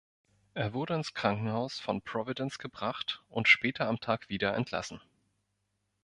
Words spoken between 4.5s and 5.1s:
entlassen.